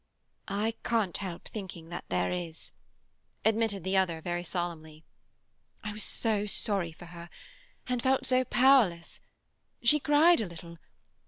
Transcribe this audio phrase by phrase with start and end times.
[0.47, 2.71] "I can't help thinking there is,"
[3.45, 5.03] admitted the other very solemnly.
[5.83, 7.29] "I was so sorry for her,
[7.87, 9.19] and felt so powerless.
[9.83, 10.79] She cried a little.